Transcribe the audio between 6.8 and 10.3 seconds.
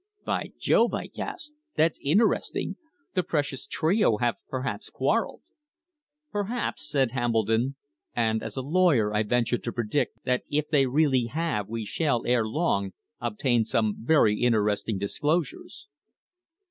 said Hambledon. "And as a lawyer I venture to predict